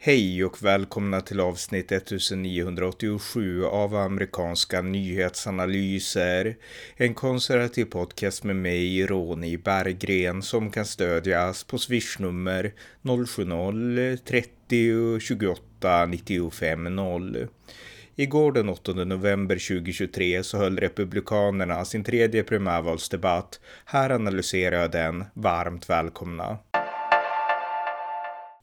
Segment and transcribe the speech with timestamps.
[0.00, 6.56] Hej och välkomna till avsnitt 1987 av amerikanska nyhetsanalyser.
[6.96, 12.72] En konservativ podcast med mig, Ronny Berggren, som kan stödjas på swishnummer
[13.02, 17.48] 070-30 28 95 0.
[18.16, 23.60] Igår den 8 november 2023 så höll Republikanerna sin tredje primärvalsdebatt.
[23.84, 25.24] Här analyserar jag den.
[25.34, 26.58] Varmt välkomna.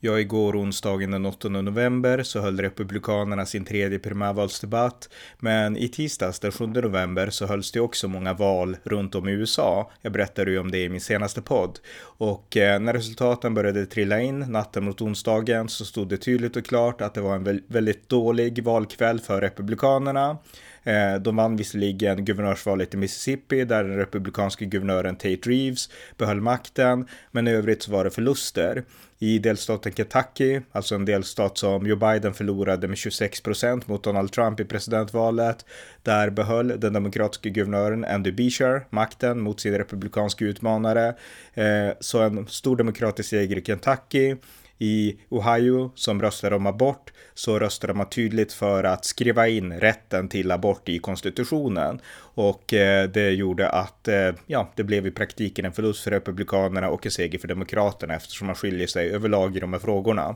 [0.06, 5.10] Ja, igår onsdagen den 8 november så höll Republikanerna sin tredje primärvalsdebatt.
[5.40, 9.32] Men i tisdags den 7 november så hölls det också många val runt om i
[9.32, 9.92] USA.
[10.02, 11.80] Jag berättade ju om det i min senaste podd.
[12.02, 16.66] Och eh, när resultaten började trilla in natten mot onsdagen så stod det tydligt och
[16.66, 20.38] klart att det var en väldigt dålig valkväll för Republikanerna.
[20.86, 27.08] Eh, de vann visserligen guvernörsvalet i Mississippi där den republikanske guvernören Tate Reeves behöll makten,
[27.32, 28.84] men i övrigt så var det förluster.
[29.20, 34.32] I delstaten Kentucky, alltså en delstat som Joe Biden förlorade med 26 procent mot Donald
[34.32, 35.66] Trump i presidentvalet,
[36.04, 41.16] där behöll den demokratiska guvernören Andy Beshear makten mot sin republikanska utmanare.
[41.54, 44.36] Eh, så en stor demokratisk seger i Kentucky
[44.80, 50.30] i Ohio som röstade om abort så röstade man tydligt för att skriva in rätten
[50.30, 55.66] till abort i konstitutionen och eh, det gjorde att eh, ja, det blev i praktiken
[55.66, 59.60] en förlust för republikanerna och en seger för demokraterna eftersom man skiljer sig överlag i
[59.60, 60.36] de här frågorna.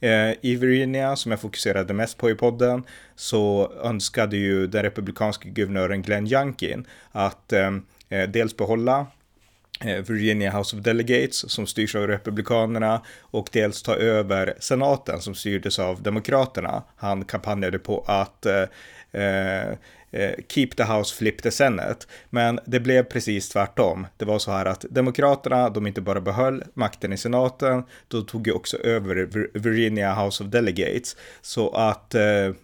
[0.00, 2.84] Eh, I Virginia som jag fokuserade mest på i podden
[3.16, 7.70] så önskade ju den republikanska guvernören Glenn Youngkin att eh,
[8.08, 9.06] eh, dels behålla
[9.84, 15.34] Eh, Virginia House of Delegates som styrs av Republikanerna och dels ta över senaten som
[15.34, 16.82] styrdes av Demokraterna.
[16.96, 18.64] Han kampanjade på att eh,
[19.12, 19.68] eh,
[20.12, 22.06] eh, Keep the House, Flip the Senate.
[22.30, 24.06] Men det blev precis tvärtom.
[24.16, 28.46] Det var så här att Demokraterna, de inte bara behöll makten i senaten, de tog
[28.46, 29.14] ju också över
[29.58, 31.16] Virginia House of Delegates.
[31.40, 32.22] Så att eh,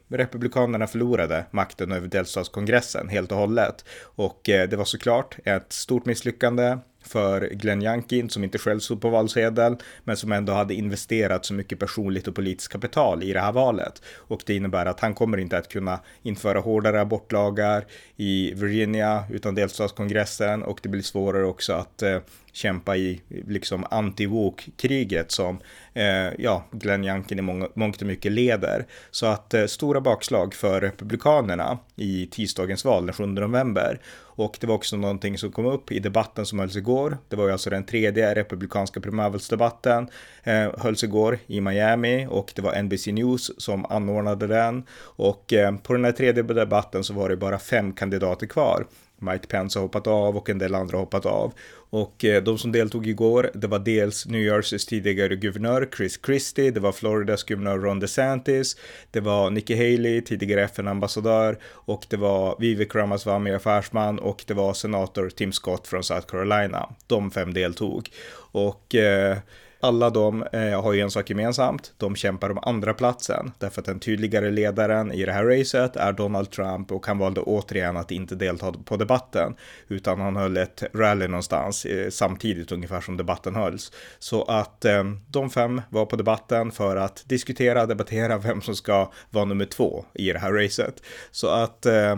[0.09, 3.85] Republikanerna förlorade makten över delstatskongressen helt och hållet.
[4.01, 9.01] Och eh, det var såklart ett stort misslyckande för Glenn Youngkin som inte själv stod
[9.01, 13.41] på valsedeln men som ändå hade investerat så mycket personligt och politiskt kapital i det
[13.41, 14.03] här valet.
[14.17, 17.85] Och det innebär att han kommer inte att kunna införa hårdare abortlagar
[18.17, 22.19] i Virginia utan delstatskongressen och det blir svårare också att eh,
[22.59, 25.59] kämpa i liksom anti-woke-kriget som
[25.95, 28.87] eh, ja, Glenn Youngkin i mång mångt och mycket leder.
[29.11, 34.01] Så att eh, stora bakslag för Republikanerna i tisdagens val den 7 november.
[34.39, 37.19] Och det var också någonting som kom upp i debatten som hölls igår.
[37.29, 40.09] Det var ju alltså den tredje republikanska primärvalsdebatten
[40.43, 44.85] eh, hölls igår i Miami och det var NBC News som anordnade den.
[45.01, 48.87] Och eh, på den här tredje debatten så var det bara fem kandidater kvar.
[49.19, 51.53] Mike Pence har hoppat av och en del andra har hoppat av.
[51.91, 56.71] Och eh, de som deltog igår, det var dels New Jerseys tidigare guvernör Chris Christie,
[56.71, 58.77] det var Floridas guvernör Ron DeSantis,
[59.11, 64.75] det var Nikki Haley, tidigare FN-ambassadör och det var Vivek Ramaswamy, affärsman och det var
[64.75, 66.89] senator Tim Scott från South Carolina.
[67.07, 68.11] De fem deltog.
[68.53, 69.39] Och eh,
[69.81, 71.93] alla de eh, har ju en sak gemensamt.
[71.97, 76.13] De kämpar om andra platsen därför att den tydligare ledaren i det här racet är
[76.13, 79.55] Donald Trump och han valde återigen att inte delta på debatten
[79.89, 83.93] utan han höll ett rally någonstans eh, samtidigt ungefär som debatten hölls.
[84.19, 89.13] Så att eh, de fem var på debatten för att diskutera, debattera vem som ska
[89.31, 91.03] vara nummer två i det här racet.
[91.31, 92.17] Så att eh,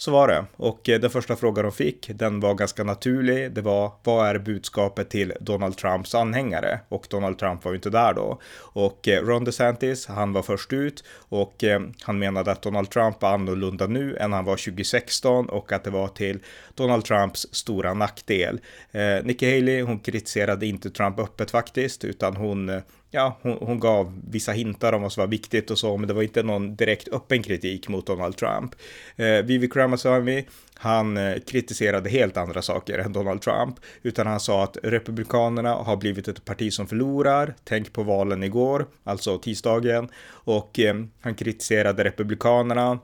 [0.00, 0.44] så var det.
[0.56, 3.52] Och eh, den första frågan de fick, den var ganska naturlig.
[3.52, 6.80] Det var, vad är budskapet till Donald Trumps anhängare?
[6.88, 8.40] Och Donald Trump var ju inte där då.
[8.56, 13.22] Och eh, Ron DeSantis, han var först ut och eh, han menade att Donald Trump
[13.22, 16.38] var annorlunda nu än han var 2016 och att det var till
[16.74, 18.60] Donald Trumps stora nackdel.
[19.22, 24.52] Nikki Haley, hon kritiserade inte Trump öppet faktiskt, utan hon ja, hon, hon, gav vissa
[24.52, 27.42] hintar om vad som var viktigt och så, men det var inte någon direkt öppen
[27.42, 28.74] kritik mot Donald Trump.
[29.16, 30.44] Eh, Vivek Ramaswamy,
[30.74, 35.96] han eh, kritiserade helt andra saker än Donald Trump, utan han sa att Republikanerna har
[35.96, 37.54] blivit ett parti som förlorar.
[37.64, 42.98] Tänk på valen igår, alltså tisdagen, och eh, han kritiserade Republikanerna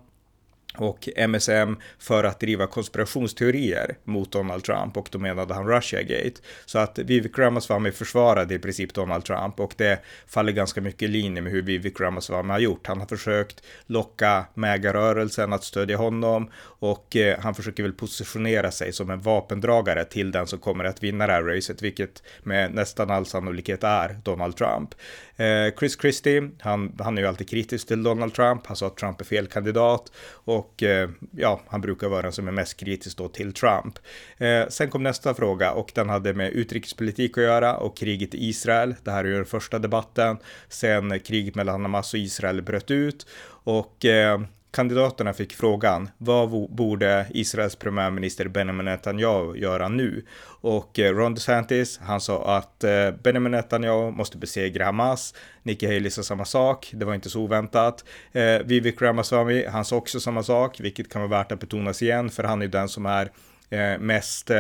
[0.79, 6.41] och MSM för att driva konspirationsteorier mot Donald Trump och då menade han Russiagate.
[6.67, 11.09] Så att Vivek Ramaswamy försvarade i princip Donald Trump och det faller ganska mycket i
[11.09, 12.87] linje med hur Vivek Ramaswamy har gjort.
[12.87, 18.93] Han har försökt locka mägarrörelsen att stödja honom och eh, han försöker väl positionera sig
[18.93, 23.11] som en vapendragare till den som kommer att vinna det här racet, vilket med nästan
[23.11, 24.95] all sannolikhet är Donald Trump.
[25.37, 28.67] Eh, Chris Christie, han, han är ju alltid kritisk till Donald Trump.
[28.67, 32.49] Han sa att Trump är fel kandidat och eh, ja, han brukar vara den som
[32.49, 33.99] är mest kritisk då till Trump.
[34.39, 38.49] Eh, sen kom nästa fråga och den hade med utrikespolitik att göra och kriget i
[38.49, 38.95] Israel.
[39.05, 40.37] Det här är ju den första debatten
[40.69, 43.27] sen kriget mellan Hamas och Israel bröt ut
[43.65, 44.41] och eh,
[44.77, 50.25] Kandidaterna fick frågan vad borde Israels premiärminister Benjamin Netanyahu göra nu?
[50.61, 55.35] Och eh, Ron DeSantis, han sa att eh, Benjamin Netanyahu måste besegra Hamas.
[55.63, 58.05] Nikki Haley sa samma sak, det var inte så oväntat.
[58.33, 62.31] Eh, Vivek Ramaswamy, han sa också samma sak, vilket kan vara värt att betonas igen,
[62.31, 63.31] för han är den som är
[63.71, 64.51] eh, mest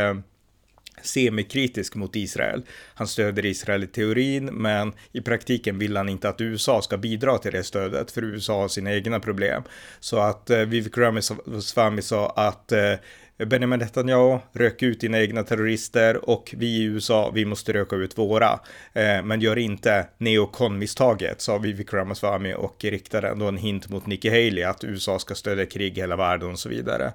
[1.02, 2.62] semikritisk mot Israel.
[2.94, 7.38] Han stöder Israel i teorin, men i praktiken vill han inte att USA ska bidra
[7.38, 9.62] till det stödet, för USA har sina egna problem.
[10.00, 12.92] Så att eh, Vivek Ramaswamy sa att eh,
[13.38, 18.18] Benjamin Netanyahu, rök ut dina egna terrorister och vi i USA, vi måste röka ut
[18.18, 18.60] våra.
[18.92, 24.28] Eh, men gör inte neokon-misstaget, sa Vivek Ramaswamy och riktade ändå en hint mot Nikki
[24.28, 27.12] Haley att USA ska stödja krig i hela världen och så vidare.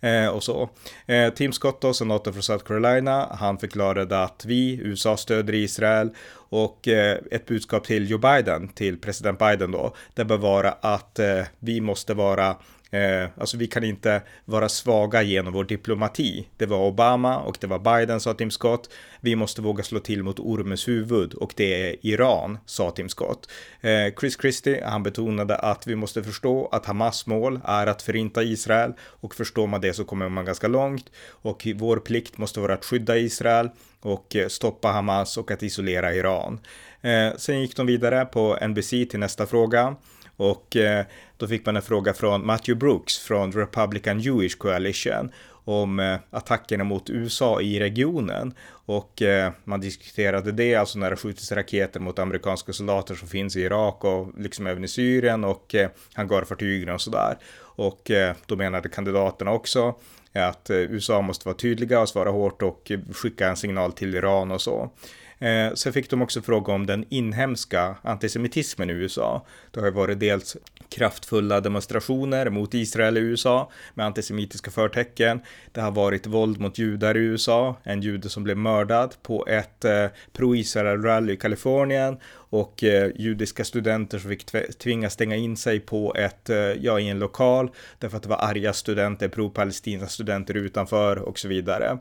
[0.00, 0.70] Eh, och så.
[1.06, 6.10] Eh, Tim Scott då, senator från South Carolina, han förklarade att vi, USA, stöder Israel
[6.34, 11.18] och eh, ett budskap till Joe Biden, till president Biden då, det bör vara att
[11.18, 12.56] eh, vi måste vara
[12.94, 16.48] Eh, alltså vi kan inte vara svaga genom vår diplomati.
[16.56, 18.90] Det var Obama och det var Biden, sa Tim Scott.
[19.20, 23.50] Vi måste våga slå till mot ormens huvud och det är Iran, sa Tim Scott.
[23.80, 28.42] Eh, Chris Christie, han betonade att vi måste förstå att Hamas mål är att förinta
[28.42, 32.74] Israel och förstår man det så kommer man ganska långt och vår plikt måste vara
[32.74, 33.70] att skydda Israel
[34.00, 36.60] och eh, stoppa Hamas och att isolera Iran.
[37.00, 39.96] Eh, sen gick de vidare på NBC till nästa fråga.
[40.36, 41.04] Och eh,
[41.36, 45.30] då fick man en fråga från Matthew Brooks från Republican Jewish Coalition
[45.64, 48.54] om eh, attackerna mot USA i regionen.
[48.86, 53.56] Och eh, man diskuterade det, alltså när det skjutits raketer mot amerikanska soldater som finns
[53.56, 57.38] i Irak och liksom även i Syrien och eh, hangarfartygen och sådär.
[57.60, 59.94] Och eh, då menade kandidaterna också
[60.32, 64.50] att eh, USA måste vara tydliga och svara hårt och skicka en signal till Iran
[64.50, 64.90] och så.
[65.38, 69.46] Eh, sen fick de också fråga om den inhemska antisemitismen i USA.
[69.70, 70.56] Det har ju varit dels
[70.88, 75.40] kraftfulla demonstrationer mot Israel i USA med antisemitiska förtecken.
[75.72, 79.84] Det har varit våld mot judar i USA, en jude som blev mördad på ett
[79.84, 82.18] eh, pro-Israel-rally i Kalifornien
[82.54, 84.46] och eh, judiska studenter som fick
[84.78, 88.36] tvingas stänga in sig på ett, eh, ja, i en lokal därför att det var
[88.36, 91.98] arga studenter, pro-Palestina studenter utanför och så vidare.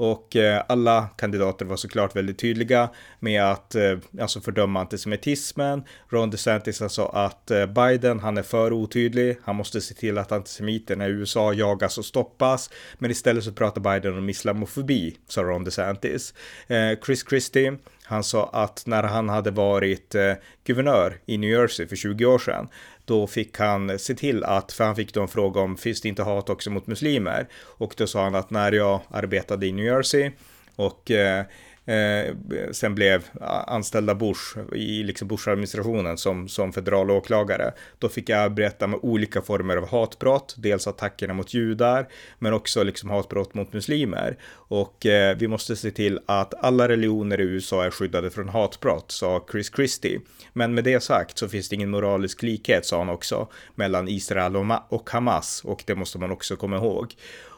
[0.00, 2.88] Och eh, alla kandidater var såklart väldigt tydliga
[3.18, 5.82] med att eh, alltså fördöma antisemitismen.
[6.08, 9.38] Ron DeSantis sa att eh, Biden, han är för otydlig.
[9.42, 12.70] Han måste se till att antisemiterna i USA jagas och stoppas.
[12.98, 16.34] Men istället så pratar Biden om islamofobi, sa Ron DeSantis.
[16.66, 17.76] Eh, Chris Christie,
[18.10, 20.32] han sa att när han hade varit eh,
[20.64, 22.68] guvernör i New Jersey för 20 år sedan,
[23.04, 26.08] då fick han se till att, för han fick då en fråga om finns det
[26.08, 27.48] inte hat också mot muslimer?
[27.54, 30.30] Och då sa han att när jag arbetade i New Jersey
[30.76, 31.44] och eh,
[31.86, 32.34] eh,
[32.72, 33.24] sen blev
[33.66, 37.72] anställda Bush i liksom Bush-administrationen som, som federal åklagare.
[37.98, 42.82] Då fick jag arbeta med olika former av hatbrott, dels attackerna mot judar, men också
[42.82, 44.36] liksom hatbrott mot muslimer.
[44.52, 49.10] Och eh, vi måste se till att alla religioner i USA är skyddade från hatbrott,
[49.10, 50.20] sa Chris Christie.
[50.52, 54.56] Men med det sagt så finns det ingen moralisk likhet, sa han också, mellan Israel
[54.88, 57.14] och Hamas och det måste man också komma ihåg.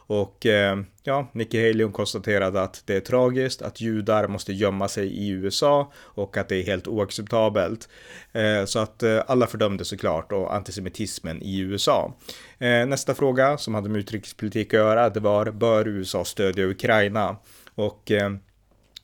[0.07, 5.07] Och eh, ja, Nikki Haley konstaterade att det är tragiskt att judar måste gömma sig
[5.07, 7.89] i USA och att det är helt oacceptabelt.
[8.33, 12.15] Eh, så att eh, alla fördömde såklart och antisemitismen i USA.
[12.59, 17.37] Eh, nästa fråga som hade med utrikespolitik att göra, det var bör USA stödja Ukraina?
[17.75, 18.31] Och eh,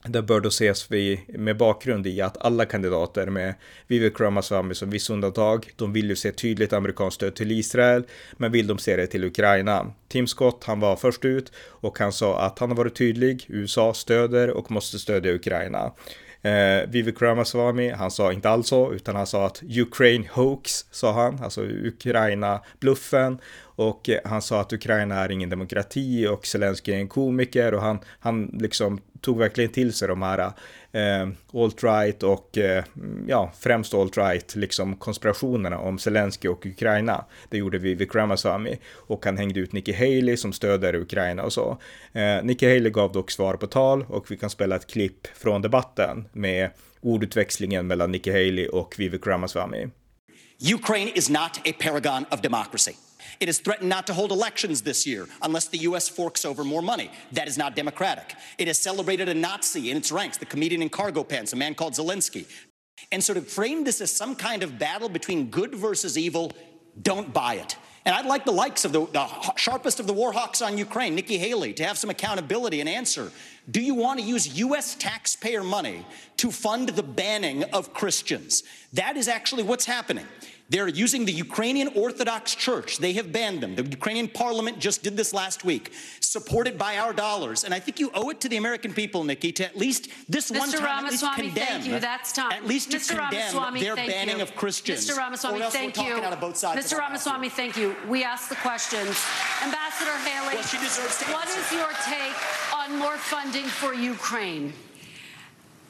[0.05, 3.55] det bör då ses vi med bakgrund i att alla kandidater med
[3.87, 8.05] Vivek Ramaswamy som viss undantag, de vill ju se tydligt amerikanskt stöd till Israel,
[8.37, 9.93] men vill de se det till Ukraina.
[10.09, 13.95] Tim Scott, han var först ut och han sa att han har varit tydlig, USA
[13.95, 15.93] stöder och måste stödja Ukraina.
[16.43, 21.12] Eh, Vivek Ramaswamy, han sa inte alls så, utan han sa att Ukraine hoax, sa
[21.12, 23.38] han, alltså Ukraina-bluffen.
[23.61, 27.83] Och eh, han sa att Ukraina är ingen demokrati och Zelenskyj är en komiker och
[27.83, 30.38] han, han liksom tog verkligen till sig de här
[30.92, 32.84] eh, alt-right och eh,
[33.26, 37.25] ja, främst alt-right liksom konspirationerna om Zelensky och Ukraina.
[37.48, 41.52] Det gjorde vi vid Ramaswamy och han hängde ut Nikki Haley som stöder Ukraina och
[41.52, 41.78] så.
[42.12, 45.62] Eh, Nikki Haley gav dock svar på tal och vi kan spela ett klipp från
[45.62, 46.70] debatten med
[47.00, 49.88] ordutväxlingen mellan Nikki Haley och Vivek Ramaswamy.
[50.75, 52.92] Ukraine is not a paragon of democracy.
[53.40, 56.09] It has threatened not to hold elections this year unless the U.S.
[56.09, 57.11] forks over more money.
[57.33, 58.35] That is not democratic.
[58.59, 61.75] It has celebrated a Nazi in its ranks, the comedian in cargo pants, a man
[61.75, 62.47] called Zelensky.
[63.12, 66.52] And so to frame this as some kind of battle between good versus evil,
[67.00, 67.76] don't buy it.
[68.04, 71.14] And I'd like the likes of the, the sharpest of the war hawks on Ukraine,
[71.14, 73.30] Nikki Haley, to have some accountability and answer.
[73.71, 74.95] Do you want to use U.S.
[74.95, 76.07] taxpayer money
[76.38, 78.62] to fund the banning of Christians?
[78.95, 80.26] That is actually what's happening.
[80.70, 82.98] They're using the Ukrainian Orthodox Church.
[82.98, 83.75] They have banned them.
[83.75, 87.64] The Ukrainian parliament just did this last week, supported by our dollars.
[87.64, 90.50] And I think you owe it to the American people, Nikki, to at least this
[90.50, 90.58] Mr.
[90.58, 91.66] one time Ramaswamy, at least condemn.
[91.66, 92.00] thank you.
[92.00, 92.52] That's time.
[92.52, 93.18] At least to Mr.
[93.18, 94.42] condemn Ramaswamy, their banning you.
[94.42, 95.08] of Christians.
[95.08, 95.16] Mr.
[95.16, 96.14] Ramaswamy, thank you.
[96.14, 96.98] out of both sides Mr.
[96.98, 97.96] Ramaswamy, thank you.
[98.08, 99.16] We asked the questions.
[99.64, 102.37] Ambassador Haley, Well, to what is your take
[102.75, 104.72] on more funding for Ukraine?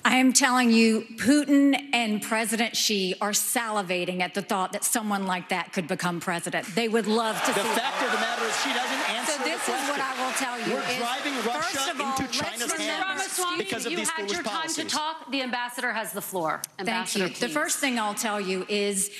[0.08, 5.26] I am telling you, Putin and President Xi are salivating at the thought that someone
[5.26, 6.66] like that could become president.
[6.74, 9.44] They would love to The see fact of the matter is she doesn't answer So
[9.44, 10.00] this the is what.
[10.00, 12.74] I will tell you We're is, driving first Russia of all, into let's China's remember-
[12.74, 12.86] Mr.
[12.86, 13.04] hands
[13.38, 15.30] Ramaswamy, because of you these had your time to talk.
[15.30, 16.62] The ambassador has the floor.
[16.78, 17.34] Thank Ambassador, you.
[17.34, 19.10] The first thing I'll tell you is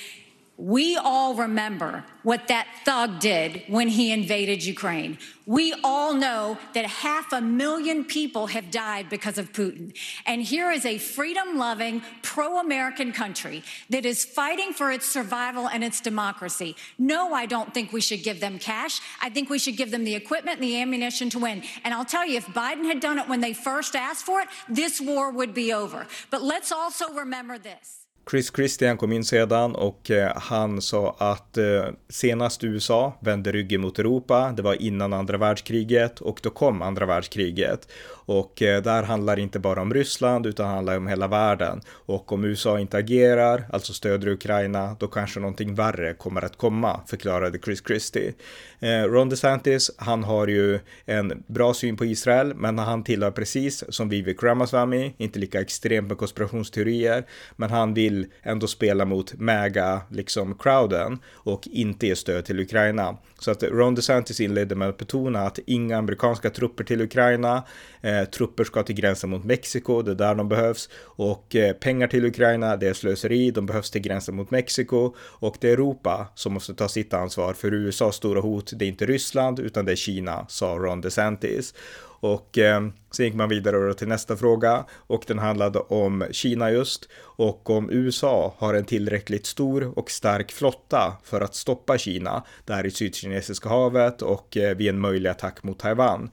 [0.59, 5.17] we all remember what that thug did when he invaded Ukraine.
[5.45, 9.95] We all know that half a million people have died because of Putin.
[10.25, 15.69] And here is a freedom loving, pro American country that is fighting for its survival
[15.69, 16.75] and its democracy.
[16.97, 18.99] No, I don't think we should give them cash.
[19.21, 21.63] I think we should give them the equipment and the ammunition to win.
[21.85, 24.49] And I'll tell you, if Biden had done it when they first asked for it,
[24.67, 26.05] this war would be over.
[26.29, 27.98] But let's also remember this.
[28.31, 33.81] Chris Christian kom in sedan och eh, han sa att eh, senast USA vände ryggen
[33.81, 37.87] mot Europa, det var innan andra världskriget och då kom andra världskriget.
[38.29, 41.81] Och eh, där handlar det inte bara om Ryssland utan handlar om hela världen.
[41.89, 47.01] Och om USA inte agerar, alltså stöder Ukraina, då kanske någonting värre kommer att komma,
[47.07, 48.33] förklarade Chris Christie.
[48.79, 53.83] Eh, Ron DeSantis, han har ju en bra syn på Israel, men han tillhör precis
[53.89, 60.01] som Vivek Ramaswamy, inte lika extremt med konspirationsteorier, men han vill ändå spela mot MAGA,
[60.09, 63.17] liksom crowden och inte ge stöd till Ukraina.
[63.39, 67.63] Så att Ron DeSantis inledde med att betona att inga amerikanska trupper till Ukraina,
[68.01, 71.73] eh, Eh, trupper ska till gränsen mot Mexiko, det är där de behövs och eh,
[71.73, 75.73] pengar till Ukraina, det är slöseri, de behövs till gränsen mot Mexiko och det är
[75.73, 79.85] Europa som måste ta sitt ansvar för USAs stora hot, det är inte Ryssland utan
[79.85, 81.73] det är Kina, sa Ron DeSantis.
[82.21, 86.71] Och eh, sen gick man vidare då till nästa fråga och den handlade om Kina
[86.71, 92.43] just och om USA har en tillräckligt stor och stark flotta för att stoppa Kina
[92.65, 96.29] där i Sydkinesiska havet och eh, vid en möjlig attack mot Taiwan.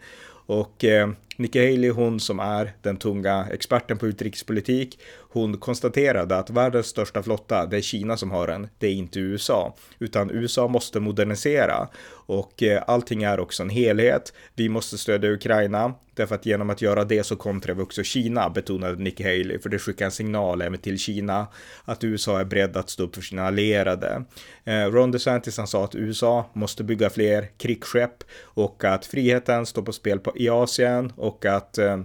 [0.47, 4.99] Och eh, Nikki Haley, hon som är den tunga experten på utrikespolitik,
[5.37, 9.21] hon konstaterade att världens största flotta, det är Kina som har den, det är inte
[9.21, 11.89] USA, utan USA måste modernisera
[12.27, 14.33] och eh, allting är också en helhet.
[14.55, 18.51] Vi måste stödja Ukraina, därför att genom att göra det så kontrar vi också Kina,
[18.51, 21.47] betonade Nikki Haley, för det skickar en signal även till Kina
[21.85, 24.25] att USA är beredd att stå upp för sina allierade.
[24.65, 29.83] Eh, Ron DeSantis han sa att USA måste bygga fler krigsskepp och att friheten står
[29.83, 32.01] på spel på, i Asien och att eh,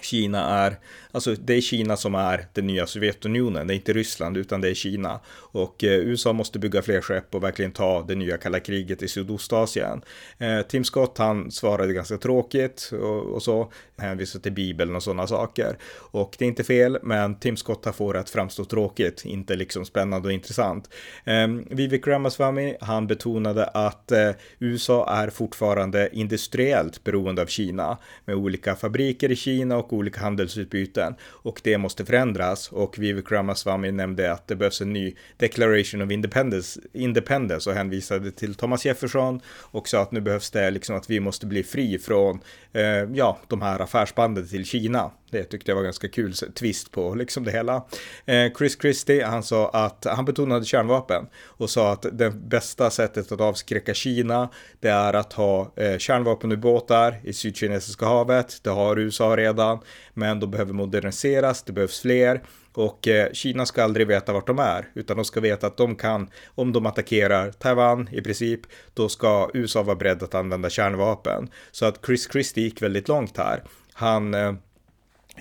[0.00, 0.78] Kina är,
[1.16, 4.68] alltså det är Kina som är den nya Sovjetunionen, det är inte Ryssland utan det
[4.68, 5.20] är Kina.
[5.34, 9.08] Och eh, USA måste bygga fler skepp och verkligen ta det nya kalla kriget i
[9.08, 10.02] Sydostasien.
[10.38, 15.26] Eh, Tim Scott han svarade ganska tråkigt och, och så, hänvisade till Bibeln och sådana
[15.26, 15.78] saker.
[15.94, 19.56] Och det är inte fel, men Tim Scott har får det att framstå tråkigt, inte
[19.56, 20.90] liksom spännande och intressant.
[21.24, 28.36] Eh, Vivek Ramaswamy, han betonade att eh, USA är fortfarande industriellt beroende av Kina med
[28.36, 34.32] olika fabriker i Kina och olika handelsutbyten och det måste förändras och Vivek Ramaswamy nämnde
[34.32, 39.88] att det behövs en ny Declaration of Independence, Independence och hänvisade till Thomas Jefferson och
[39.88, 42.40] sa att nu behövs det liksom att vi måste bli fri från
[42.72, 42.82] eh,
[43.14, 45.10] ja, de här affärsbanden till Kina.
[45.30, 47.84] Det tyckte jag var ganska kul twist på liksom det hela.
[48.24, 53.32] Eh, Chris Christie, han sa att han betonade kärnvapen och sa att det bästa sättet
[53.32, 54.48] att avskräcka Kina,
[54.80, 58.60] det är att ha eh, kärnvapenubåtar i Sydkinesiska havet.
[58.62, 59.78] Det har USA redan,
[60.14, 62.42] men de behöver moderniseras, det behövs fler.
[62.72, 65.96] Och eh, Kina ska aldrig veta vart de är, utan de ska veta att de
[65.96, 68.60] kan, om de attackerar Taiwan i princip,
[68.94, 71.48] då ska USA vara beredd att använda kärnvapen.
[71.70, 73.62] Så att Chris Christie gick väldigt långt här.
[73.92, 74.54] Han eh,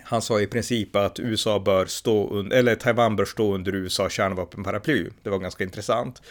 [0.04, 5.10] han sa i princip att USA bör stå eller Taiwan bör stå under USA kärnvapenparaply.
[5.24, 6.22] Det var ganska intressant.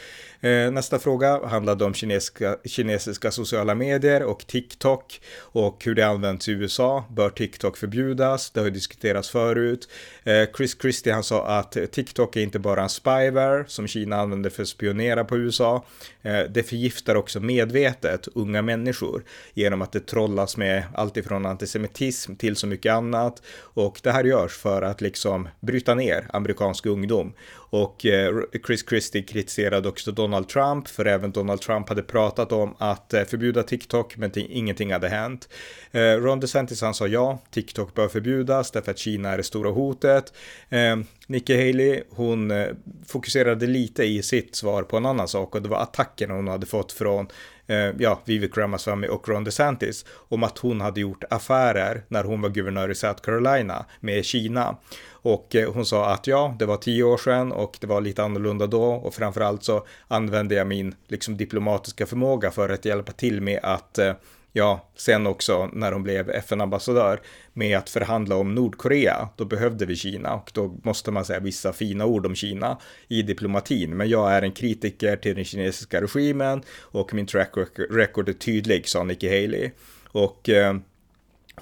[0.40, 6.49] Eh, nästa fråga handlade om kinesiska, kinesiska sociala medier och TikTok och hur det används
[6.49, 7.04] i USA.
[7.11, 8.50] Bör TikTok förbjudas?
[8.50, 9.88] Det har ju diskuterats förut.
[10.25, 14.50] Eh, Chris Christie han sa att TikTok är inte bara en spyware som Kina använder
[14.50, 15.85] för att spionera på USA.
[16.23, 22.35] Eh, det förgiftar också medvetet unga människor genom att det trollas med allt ifrån antisemitism
[22.35, 27.33] till så mycket annat och det här görs för att liksom bryta ner amerikansk ungdom.
[27.75, 28.35] Och eh,
[28.66, 33.25] Chris Christie kritiserade också Donald Trump, för även Donald Trump hade pratat om att eh,
[33.25, 35.49] förbjuda TikTok, men ingenting hade hänt.
[35.90, 39.71] Eh, Ron DeSantis han sa ja, TikTok bör förbjudas därför att Kina är det stora
[39.71, 40.33] hotet.
[41.26, 42.52] Nikki Haley, hon
[43.07, 46.66] fokuserade lite i sitt svar på en annan sak och det var attacken hon hade
[46.66, 47.28] fått från
[47.99, 52.49] ja, Vivek Ramaswamy och Ron DeSantis om att hon hade gjort affärer när hon var
[52.49, 54.76] guvernör i South Carolina med Kina.
[55.25, 58.23] Och eh, hon sa att ja, det var tio år sedan och det var lite
[58.23, 63.40] annorlunda då och framförallt så använde jag min liksom diplomatiska förmåga för att hjälpa till
[63.40, 64.12] med att eh,
[64.52, 67.21] ja, sen också när hon blev FN-ambassadör
[67.52, 71.73] med att förhandla om Nordkorea, då behövde vi Kina och då måste man säga vissa
[71.73, 72.78] fina ord om Kina
[73.09, 73.97] i diplomatin.
[73.97, 77.50] Men jag är en kritiker till den kinesiska regimen och min track
[77.90, 79.71] record är tydlig, sa Nikki Haley.
[80.09, 80.75] Och eh,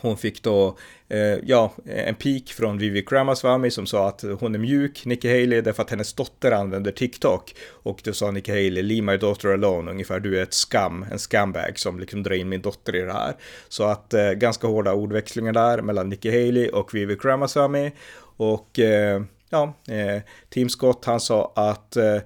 [0.00, 0.76] hon fick då,
[1.08, 5.60] eh, ja, en pik från Vivi Ramaswamy som sa att hon är mjuk, Nikki Haley,
[5.60, 7.54] därför att hennes dotter använder TikTok.
[7.68, 11.18] Och då sa Nikki Haley, leave my daughter alone, ungefär, du är ett skam, en
[11.18, 13.34] scumbag som liksom drar in min dotter i det här.
[13.68, 17.90] Så att eh, ganska hårda ordväxlingar där mellan Nikki Haley och Vivi Ramaswamy.
[18.36, 22.20] Och eh, ja, eh, Tim Scott, han sa att Eh,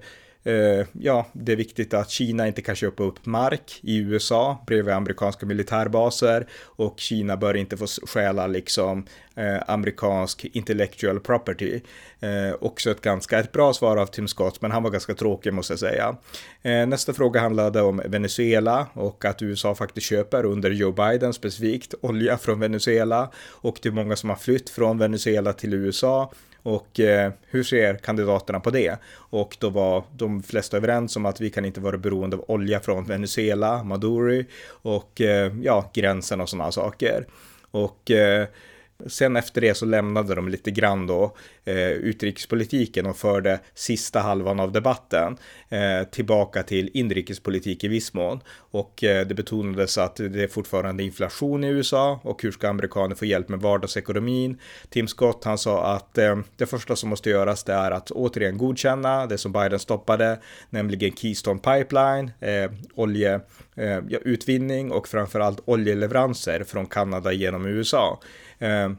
[0.47, 4.93] Eh, ja, det är viktigt att Kina inte kan köpa upp mark i USA bredvid
[4.93, 11.79] amerikanska militärbaser och Kina bör inte få stjäla liksom eh, amerikansk intellectual property.
[12.19, 15.53] Eh, också ett ganska ett bra svar av Tim Scott, men han var ganska tråkig
[15.53, 16.17] måste jag säga.
[16.61, 21.93] Eh, nästa fråga handlade om Venezuela och att USA faktiskt köper under Joe Biden specifikt
[22.01, 26.31] olja från Venezuela och det är många som har flytt från Venezuela till USA
[26.67, 28.97] och eh, hur ser kandidaterna på det?
[29.13, 32.79] Och då var de flesta överens om att vi kan inte vara beroende av olja
[32.79, 37.27] från Venezuela, Maduro och eh, ja, gränsen och sådana saker.
[37.71, 38.47] Och eh,
[39.05, 41.35] Sen efter det så lämnade de lite grann då
[41.65, 45.37] eh, utrikespolitiken och förde sista halvan av debatten
[45.69, 48.39] eh, tillbaka till inrikespolitik i viss mån.
[48.49, 53.15] Och eh, det betonades att det är fortfarande inflation i USA och hur ska amerikaner
[53.15, 54.59] få hjälp med vardagsekonomin?
[54.89, 58.57] Tim Scott han sa att eh, det första som måste göras det är att återigen
[58.57, 63.41] godkänna det som Biden stoppade, nämligen Keystone Pipeline, eh, olje
[63.75, 68.19] eh, utvinning och framförallt oljeleveranser från Kanada genom USA.
[68.59, 68.89] Eh,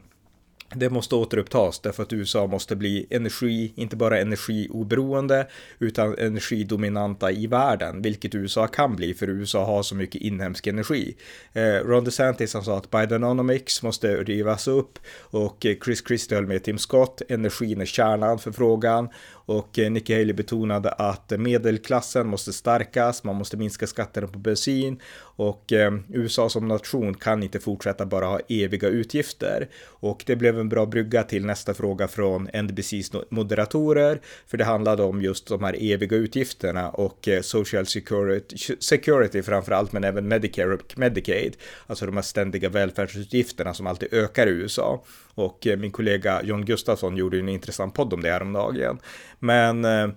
[0.75, 5.47] det måste återupptas därför att USA måste bli energi, inte bara energioberoende,
[5.79, 11.15] utan energidominanta i världen, vilket USA kan bli för USA har så mycket inhemsk energi.
[11.53, 16.63] Eh, Ron DeSantis han sa att Bidenomics måste rivas upp och Chris Christie höll med
[16.63, 19.09] Tim Scott, energin är kärnan för frågan
[19.49, 24.99] och eh, Nikki Haley betonade att medelklassen måste stärkas, man måste minska skatterna på bensin
[25.19, 29.69] och eh, USA som nation kan inte fortsätta bara ha eviga utgifter.
[29.85, 35.03] Och det blev en bra brygga till nästa fråga från NBCs moderatorer, för det handlade
[35.03, 40.73] om just de här eviga utgifterna och eh, social security, security framförallt, men även Medicare
[40.73, 41.57] och Medicaid,
[41.87, 45.03] alltså de här ständiga välfärdsutgifterna som alltid ökar i USA.
[45.39, 48.99] Och eh, min kollega John Gustafsson gjorde en intressant podd om det häromdagen.
[49.39, 50.09] Men eh,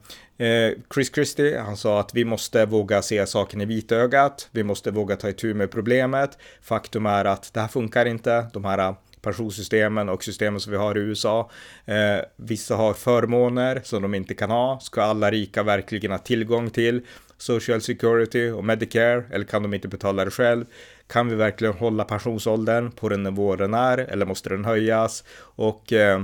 [0.49, 4.49] eh, Chris Christie, han sa att vi måste våga se saken i vitögat.
[4.51, 6.39] Vi måste våga ta itu med problemet.
[6.63, 8.47] Faktum är att det här funkar inte.
[8.53, 11.51] De här pensionssystemen och systemen som vi har i USA.
[11.85, 14.81] Eh, vissa har förmåner som de inte kan ha.
[14.81, 17.07] Ska alla rika verkligen ha tillgång till
[17.43, 20.65] Social Security och Medicare eller kan de inte betala det själv?
[21.07, 25.25] Kan vi verkligen hålla pensionsåldern på den nivå den är eller måste den höjas?
[25.39, 26.23] Och eh,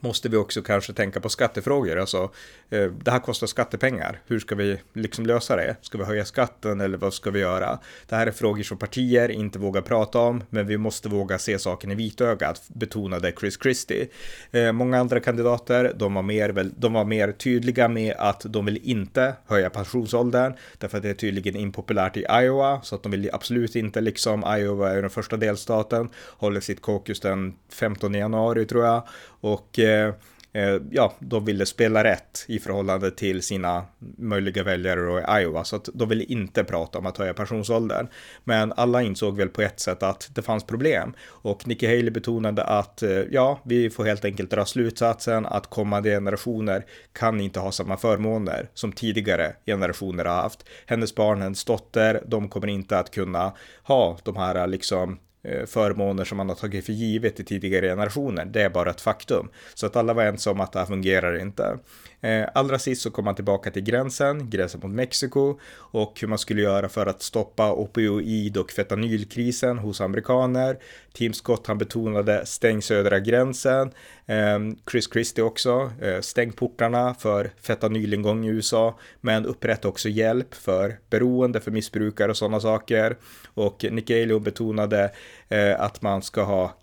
[0.00, 1.98] måste vi också kanske tänka på skattefrågor.
[1.98, 2.30] Alltså,
[2.70, 4.20] eh, det här kostar skattepengar.
[4.26, 5.76] Hur ska vi liksom lösa det?
[5.82, 7.78] Ska vi höja skatten eller vad ska vi göra?
[8.08, 11.58] Det här är frågor som partier inte vågar prata om, men vi måste våga se
[11.58, 14.08] saken i vitögat, betonade Chris Christie.
[14.50, 18.80] Eh, många andra kandidater, de var, mer, de var mer tydliga med att de vill
[18.82, 23.30] inte höja pensionsåldern, därför att det är tydligen impopulärt i Iowa, så att de vill
[23.32, 28.84] absolut inte, liksom Iowa är den första delstaten, håller sitt caucus den 15 januari tror
[28.84, 29.02] jag,
[29.46, 30.14] och eh,
[30.52, 33.84] eh, ja, de ville spela rätt i förhållande till sina
[34.18, 38.08] möjliga väljare i Iowa, så att de ville inte prata om att höja pensionsåldern.
[38.44, 42.64] Men alla insåg väl på ett sätt att det fanns problem och Nikki Haley betonade
[42.64, 47.72] att eh, ja, vi får helt enkelt dra slutsatsen att kommande generationer kan inte ha
[47.72, 50.68] samma förmåner som tidigare generationer har haft.
[50.86, 56.24] Hennes barn, hennes dotter, de kommer inte att kunna ha de här liksom Eh, förmåner
[56.24, 58.44] som man har tagit för givet i tidigare generationer.
[58.44, 59.48] Det är bara ett faktum.
[59.74, 61.78] Så att alla var ense om att det här fungerar inte.
[62.26, 66.38] Eh, allra sist så kom man tillbaka till gränsen, gränsen mot Mexiko och hur man
[66.38, 70.78] skulle göra för att stoppa opioid och fentanylkrisen hos amerikaner.
[71.12, 73.90] Team Scott han betonade stäng södra gränsen.
[74.26, 80.54] Ehm, Chris Christie också, eh, stäng portarna för fentanylingång i USA, men upprätta också hjälp
[80.54, 83.16] för beroende, för missbrukare och sådana saker.
[83.54, 85.12] Och Nick Haley betonade
[85.48, 86.76] eh, att man ska ha,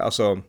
[0.00, 0.42] alltså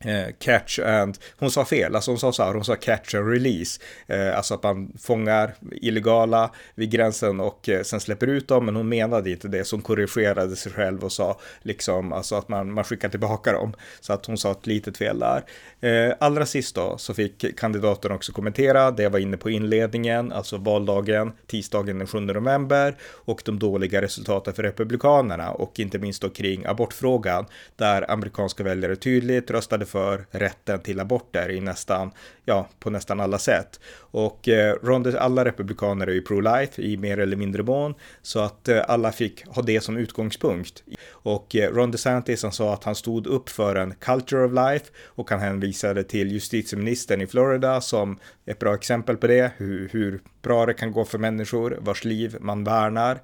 [0.00, 3.32] Eh, catch and, hon sa fel, alltså hon sa så här, hon sa catch and
[3.32, 8.64] release, eh, alltså att man fångar illegala vid gränsen och eh, sen släpper ut dem,
[8.64, 12.48] men hon menade inte det, så hon korrigerade sig själv och sa liksom, alltså att
[12.48, 15.44] man, man skickar tillbaka dem, så att hon sa ett litet fel där.
[15.80, 18.90] Eh, allra sist då, så fick kandidaten också kommentera.
[18.90, 24.02] Det jag var inne på inledningen, alltså valdagen, tisdagen den 7 november och de dåliga
[24.02, 30.26] resultaten för Republikanerna och inte minst då kring abortfrågan, där amerikanska väljare tydligt röstade för
[30.30, 32.10] rätten till aborter i nästan,
[32.44, 33.80] ja, på nästan alla sätt.
[34.10, 34.76] Och eh,
[35.18, 39.46] alla republikaner är ju pro-life i mer eller mindre mån, så att eh, alla fick
[39.46, 40.82] ha det som utgångspunkt.
[41.10, 44.84] Och eh, Ron DeSantis han sa att han stod upp för en culture of life
[45.04, 50.20] och han hänvisade till justitieministern i Florida som ett bra exempel på det, hur, hur
[50.42, 53.14] bra det kan gå för människor vars liv man värnar.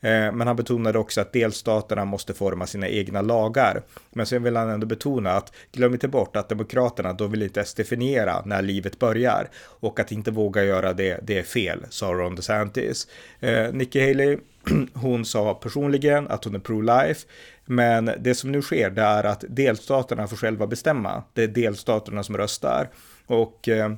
[0.00, 3.82] Eh, men han betonade också att delstaterna måste forma sina egna lagar.
[4.10, 7.64] Men sen vill han ändå betona att glöm inte bort att demokraterna, då vill inte
[7.76, 12.34] definiera när livet börjar och att inte våga göra det, det är fel, sa Ron
[12.34, 13.08] DeSantis.
[13.40, 14.38] Eh, Nikki Haley
[14.92, 17.26] hon sa personligen att hon är pro-life,
[17.64, 21.22] men det som nu sker det är att delstaterna får själva bestämma.
[21.32, 22.88] Det är delstaterna som röstar
[23.26, 23.92] och eh,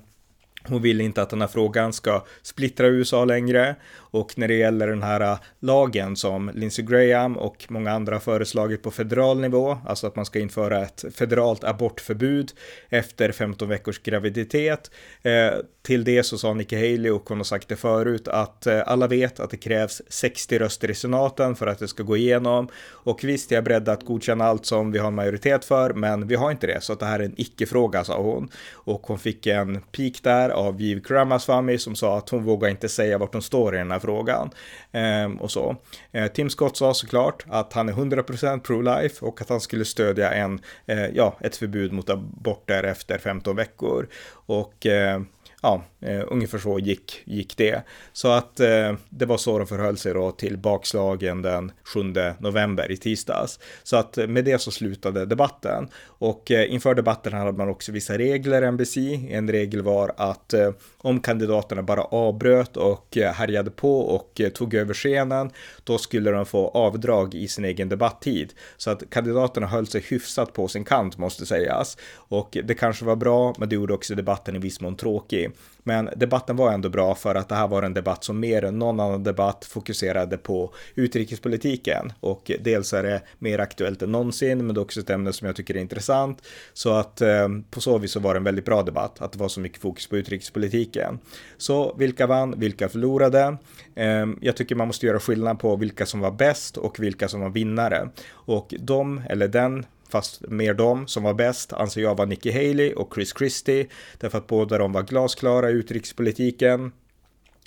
[0.68, 3.76] hon vill inte att den här frågan ska splittra USA längre
[4.14, 8.20] och när det gäller den här äh, lagen som Lindsey Graham och många andra har
[8.20, 12.52] föreslagit på federal nivå, alltså att man ska införa ett federalt abortförbud
[12.88, 14.90] efter 15 veckors graviditet.
[15.22, 15.50] Eh,
[15.82, 19.06] till det så sa Nikki Haley och hon har sagt det förut att eh, alla
[19.06, 23.24] vet att det krävs 60 röster i senaten för att det ska gå igenom och
[23.24, 26.34] visst, jag är beredd att godkänna allt som vi har en majoritet för, men vi
[26.34, 28.48] har inte det, så att det här är en icke-fråga, sa hon.
[28.72, 32.88] Och hon fick en pik där av Viv Ramaswamy som sa att hon vågar inte
[32.88, 34.50] säga vart hon står i den här frågan.
[34.92, 35.76] Eh, och så.
[36.12, 40.32] Eh, Tim Scott sa såklart att han är 100% pro-life och att han skulle stödja
[40.32, 44.08] en, eh, ja, ett förbud mot aborter efter 15 veckor.
[44.46, 45.20] Och eh,
[45.64, 47.82] ja, eh, ungefär så gick, gick det.
[48.12, 52.00] Så att eh, det var så de förhöll sig då till bakslagen den 7
[52.38, 53.60] november i tisdags.
[53.82, 55.88] Så att eh, med det så slutade debatten.
[56.24, 58.96] Och eh, inför debatten hade man också vissa regler, NBC.
[59.30, 64.74] En regel var att eh, om kandidaterna bara avbröt och eh, härjade på och tog
[64.74, 65.50] över scenen,
[65.84, 68.52] då skulle de få avdrag i sin egen debatttid.
[68.76, 71.96] Så att kandidaterna höll sig hyfsat på sin kant måste sägas.
[72.14, 75.50] Och det kanske var bra, men det gjorde också debatten i viss mån tråkig.
[75.86, 78.78] Men debatten var ändå bra för att det här var en debatt som mer än
[78.78, 84.74] någon annan debatt fokuserade på utrikespolitiken och dels är det mer aktuellt än någonsin, men
[84.74, 86.42] det är också ett ämne som jag tycker är intressant.
[86.72, 89.38] Så att eh, på så vis så var det en väldigt bra debatt, att det
[89.38, 91.18] var så mycket fokus på utrikespolitiken.
[91.56, 93.56] Så vilka vann, vilka förlorade?
[93.94, 97.40] Eh, jag tycker man måste göra skillnad på vilka som var bäst och vilka som
[97.40, 98.08] var vinnare.
[98.30, 102.92] Och de, eller den, fast mer de som var bäst anser jag var Nikki Haley
[102.92, 103.86] och Chris Christie,
[104.18, 106.92] därför att båda de var glasklara i utrikespolitiken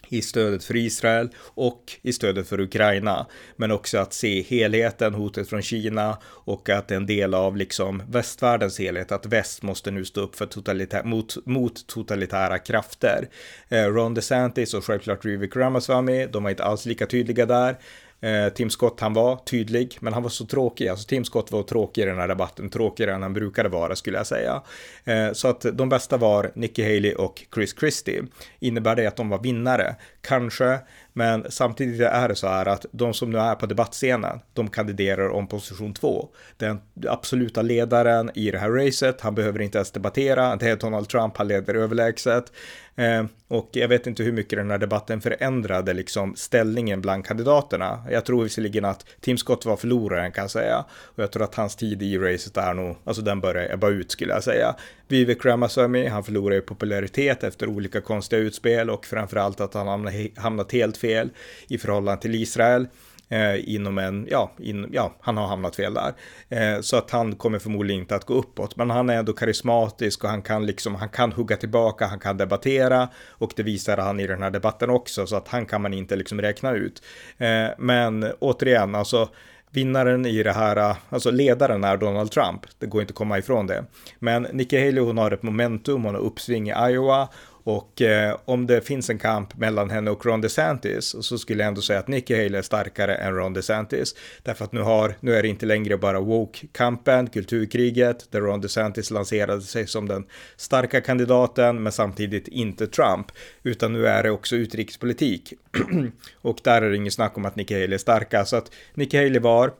[0.09, 3.27] i stödet för Israel och i stödet för Ukraina.
[3.55, 8.79] Men också att se helheten, hotet från Kina och att en del av liksom västvärldens
[8.79, 13.29] helhet, att väst måste nu stå upp för totalitär, mot, mot totalitära krafter.
[13.69, 17.77] Eh, Ron DeSantis och självklart Vivek Ramaswamy, de var inte alls lika tydliga där.
[18.21, 20.87] Eh, Tim Scott, han var tydlig, men han var så tråkig.
[20.87, 24.17] Alltså Tim Scott var tråkig i den här debatten, tråkigare än han brukade vara skulle
[24.17, 24.61] jag säga.
[25.03, 28.23] Eh, så att de bästa var Nikki Haley och Chris Christie.
[28.59, 29.95] Innebär det att de var vinnare?
[30.21, 30.79] Kanske,
[31.13, 35.29] men samtidigt är det så här att de som nu är på debattscenen, de kandiderar
[35.29, 36.29] om position två.
[36.57, 41.09] Den absoluta ledaren i det här racet, han behöver inte ens debattera, det är Donald
[41.09, 42.51] Trump, han leder överlägset.
[42.97, 48.03] Eh, och jag vet inte hur mycket den här debatten förändrade liksom ställningen bland kandidaterna.
[48.11, 50.85] Jag tror visserligen att Tim Scott var förloraren kan jag säga.
[50.89, 54.11] Och jag tror att hans tid i racet är nog, alltså den börjar ebba ut
[54.11, 54.75] skulle jag säga.
[55.07, 60.71] Vivek Ramaswamy, han förlorar ju popularitet efter olika konstiga utspel och framförallt att han hamnat
[60.71, 61.29] helt fel
[61.67, 62.87] i förhållande till Israel
[63.29, 66.13] eh, inom en, ja, in, ja, han har hamnat fel där.
[66.49, 70.23] Eh, så att han kommer förmodligen inte att gå uppåt, men han är ändå karismatisk
[70.23, 74.19] och han kan liksom, han kan hugga tillbaka, han kan debattera och det visar han
[74.19, 77.03] i den här debatten också, så att han kan man inte liksom räkna ut.
[77.37, 79.29] Eh, men återigen, alltså
[79.71, 82.61] vinnaren i det här, alltså ledaren är Donald Trump.
[82.79, 83.85] Det går inte att komma ifrån det.
[84.19, 87.29] Men Nikki Haley, hon har ett momentum, hon har uppsving i Iowa
[87.67, 91.67] och eh, om det finns en kamp mellan henne och Ron DeSantis så skulle jag
[91.67, 94.15] ändå säga att Nikki Haley är starkare än Ron DeSantis.
[94.43, 99.11] Därför att nu, har, nu är det inte längre bara woke-kampen, kulturkriget, där Ron DeSantis
[99.11, 100.25] lanserade sig som den
[100.57, 103.27] starka kandidaten, men samtidigt inte Trump.
[103.63, 105.53] Utan nu är det också utrikespolitik.
[106.41, 108.45] och där är det inget snack om att Nikki Haley är starka.
[108.45, 109.71] Så att Nikki Haley var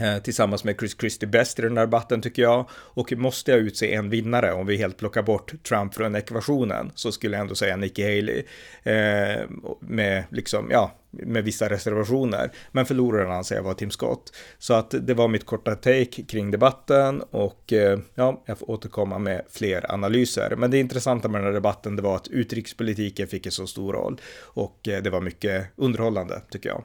[0.00, 2.68] Eh, tillsammans med Chris Christie bäst i den här debatten tycker jag.
[2.70, 7.12] Och måste jag utse en vinnare, om vi helt plockar bort Trump från ekvationen, så
[7.12, 8.42] skulle jag ändå säga Nikki Haley.
[8.82, 9.44] Eh,
[9.80, 12.50] med liksom, ja, med vissa reservationer.
[12.72, 14.32] Men förloraren anser jag var Tim Scott.
[14.58, 19.18] Så att det var mitt korta take kring debatten och eh, ja, jag får återkomma
[19.18, 20.56] med fler analyser.
[20.56, 23.92] Men det intressanta med den här debatten, det var att utrikespolitiken fick en så stor
[23.92, 26.84] roll och eh, det var mycket underhållande tycker jag.